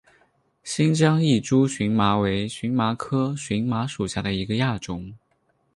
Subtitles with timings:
[0.63, 5.13] 新疆异株荨麻为荨麻科荨麻属下的一个亚种。